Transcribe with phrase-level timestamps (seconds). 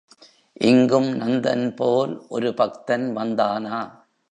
[0.61, 3.79] இங்கும் நந்தன் போல் ஒரு பக்தன் வந்தானா?